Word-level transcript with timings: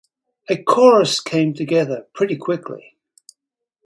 A 0.49 0.57
chorus 0.59 1.19
came 1.19 1.53
together 1.53 2.07
pretty 2.15 2.35
quickly. 2.35 2.97